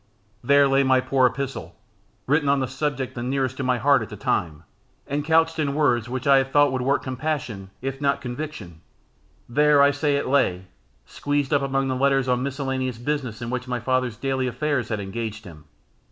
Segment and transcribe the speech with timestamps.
[0.43, 1.75] There lay my poor epistle,
[2.25, 4.63] written on the subject the nearest to my heart at the time,
[5.05, 8.81] and couched in words which I had thought would work compassion if not conviction,
[9.47, 10.65] there, I say, it lay,
[11.05, 14.99] squeezed up among the letters on miscellaneous business in which my father's daily affairs had
[14.99, 15.65] engaged him.